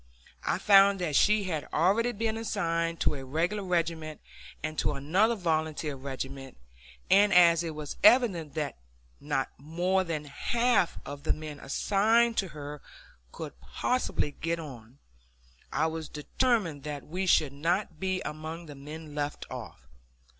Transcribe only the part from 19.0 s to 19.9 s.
left off.